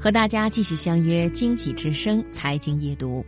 [0.00, 3.22] 和大家继续相约《经济之声》财经夜读。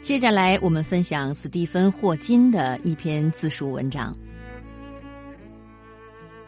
[0.00, 4.16] 接下来，我们分享斯蒂芬·霍金的一篇自述文章。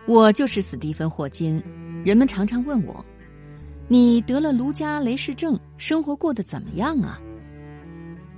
[0.06, 1.62] 我就是斯蒂芬·霍金。
[2.02, 3.04] 人们常常问我
[3.88, 7.20] ：“你得了卢加雷氏症，生活过得怎么样啊？”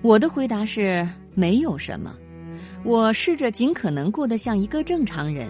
[0.03, 2.13] 我的回答是：没有什么。
[2.83, 5.49] 我试着尽可能过得像一个正常人，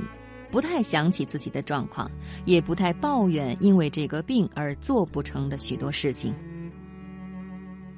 [0.51, 2.11] 不太想起自己的状况，
[2.45, 6.35] 也不太抱怨因为这个病而做不成的许多事情。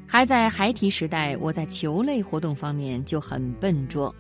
[0.07, 4.13] 还在孩提时代，我在球类活动方面就很笨拙。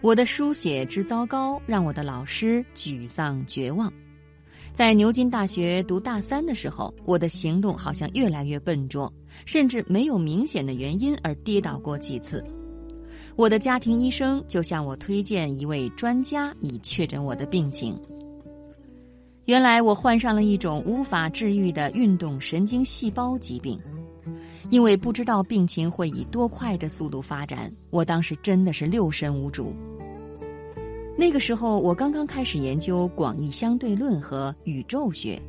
[0.00, 3.92] 我的书写之糟糕，让我的老师沮丧绝望。
[4.72, 9.12] 在牛津大学读大三的时候，我的行动好像越来越笨拙，
[9.44, 12.42] 甚至没有明显的原因而跌倒过几次。
[13.36, 17.98] 我的家庭医生就向我推荐一位专家以确诊我的病情。
[19.46, 23.80] 原来我患上了一种无法治愈的运动神经细胞疾病。
[24.68, 29.74] 因为不知道病情会以多快的速度发展，我当时真的是六神无主。
[31.18, 35.42] 那个时候，我刚刚开始研究广义相对论和宇宙学，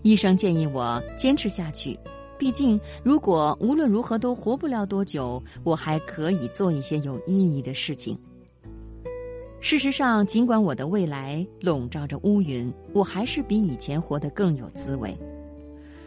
[0.00, 1.98] 医生建议我坚持下去，
[2.42, 8.18] 毕竟如果无论如何都活不了多久，我还可以做一些有意义的事情。
[9.60, 15.16] 事实上，尽管我的未来笼罩着乌云，我还是比以前活得更有滋味。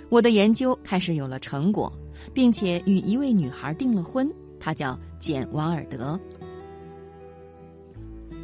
[0.09, 1.89] 我的研究开始有了成果。
[2.33, 6.19] 并且与一位女孩订了婚，她叫简·王尔德。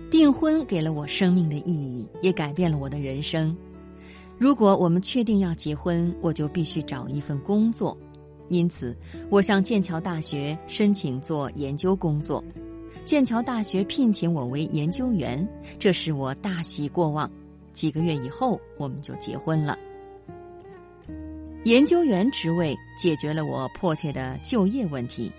[0.09, 3.55] 订婚给了我生命的意义，也改变了我的人生。
[4.41, 7.95] 如果我们确定要结婚，我就必须找一份工作。
[8.49, 8.97] 因此，
[9.29, 12.43] 我向剑桥大学申请做研究工作。
[13.05, 17.29] 剑桥大学聘请我为研究员，这使我大喜过望。
[17.71, 19.77] 几个月以后，我们就结婚了。
[21.63, 25.31] 研究员职位解决了我迫切的就业问题。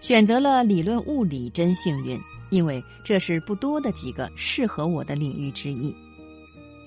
[0.00, 5.94] 选择了理论物理真幸运，因为这是不多的几个适合我的领域之一。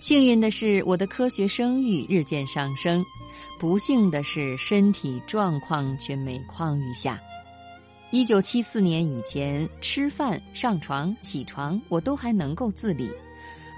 [0.04, 3.02] 幸运的是，我的科学声誉日渐上升；
[3.58, 7.18] 不幸的是，身体状况却每况愈下。
[8.12, 13.10] 一九七四年以前，吃饭、上床、起床，我都还能够自理。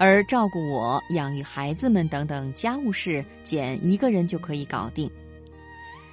[0.00, 5.08] 而照顾我、养育孩子们等等家务事，简一个人就可以搞定。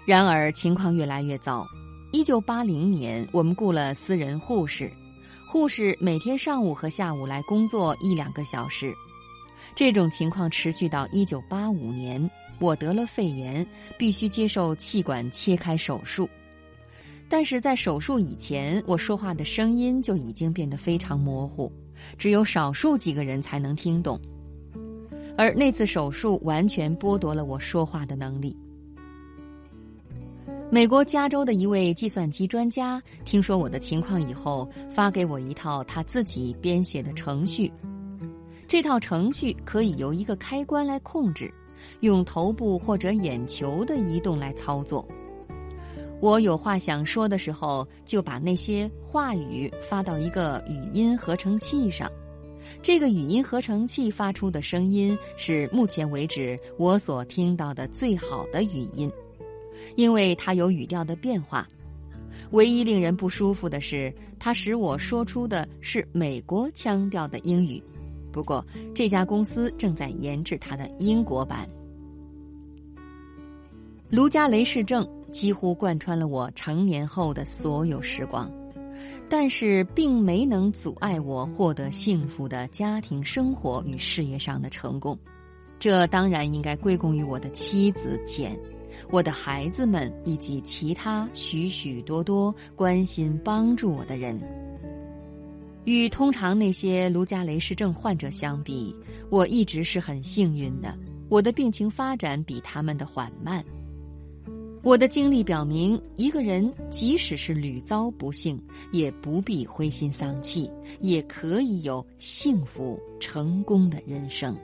[0.05, 1.65] 然而情况越来越糟。
[2.11, 4.91] 一九八零年，我们雇了私人护士，
[5.47, 8.93] 护士每天上午和下午来工作一两个小时。
[9.75, 12.29] 这种情况持续到一九八五年，
[12.59, 13.65] 我得了肺炎，
[13.97, 16.29] 必须接受气管切开手术。
[17.29, 21.71] 但是在手术以前，我说话的声音就已经变得非常模糊。
[22.17, 24.19] 只有少数几个人才能听懂，
[25.37, 28.55] 而那次手术完全剥夺了我说话的能力。
[30.69, 37.71] 美国加州的一位计算机专家听说我的情况以后，发给我一套他自己编写的程序。
[38.67, 41.53] 这套程序可以由一个开关来控制，
[41.99, 45.07] 用头部或者眼球的移动来操作。
[46.19, 52.09] 我有话想说的时候，就把那些话语发到一个语音合成器上。
[52.81, 59.11] 这个语音合成器发出的声音是目前为止我所听到的最好的语音，
[59.97, 61.67] 因为它有语调的变化。
[62.51, 67.83] 唯一令人不舒服的是，它使我说出的是美国腔调的英语。
[68.33, 71.65] 不过，这家公司正在研制它的英国版。
[74.09, 75.07] 卢加雷氏症。
[75.33, 78.47] 几乎贯穿了我成年后的所有时光，
[79.27, 85.17] 但是并没能阻碍我获得幸福的家庭生活与事业上的成功。
[85.79, 88.55] 这当然应该归功于我的妻子简、
[89.09, 94.39] 我的孩子们以及其他许许多多关心帮助我的人。
[95.85, 98.95] 与通常那些卢加雷氏症患者相比，
[99.29, 100.97] 我一直是很幸运的。
[101.29, 103.63] 我的病情发展比他们的缓慢。
[104.81, 108.61] 我的经历表明，一个人即使是屡遭不幸，
[108.91, 110.69] 也不必灰心丧气，
[110.99, 114.55] 也可以有幸福成功的人生。